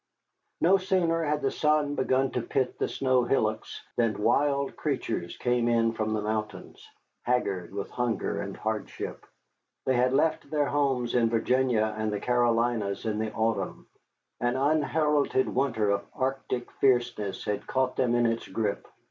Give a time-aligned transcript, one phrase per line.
[0.59, 5.67] No sooner had the sun begun to pit the snow hillocks than wild creatures came
[5.67, 6.89] in from the mountains,
[7.21, 9.23] haggard with hunger and hardship.
[9.85, 13.85] They had left their homes in Virginia and the Carolinas in the autumn;
[14.39, 18.87] an unheralded winter of Arctic fierceness had caught them in its grip.